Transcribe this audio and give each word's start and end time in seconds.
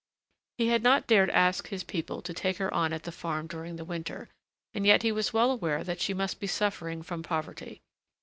He 0.57 0.69
had 0.69 0.81
not 0.81 1.05
dared 1.05 1.29
ask 1.29 1.67
his 1.67 1.83
people 1.83 2.23
to 2.23 2.33
take 2.33 2.57
her 2.57 2.73
on 2.73 2.91
at 2.91 3.03
the 3.03 3.11
farm 3.11 3.45
during 3.45 3.75
the 3.75 3.85
winter, 3.85 4.29
and 4.73 4.83
yet 4.83 5.03
he 5.03 5.11
was 5.11 5.31
well 5.31 5.51
aware 5.51 5.83
that 5.83 6.01
she 6.01 6.11
must 6.15 6.39
be 6.39 6.47
suffering 6.47 7.03
from 7.03 7.21
poverty. 7.21 7.83